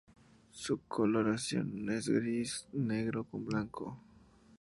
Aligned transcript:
Su 0.49 0.79
coloración 0.87 1.87
es 1.91 2.09
gris, 2.09 2.67
negro 2.73 3.23
con 3.25 3.45
blanco. 3.45 4.01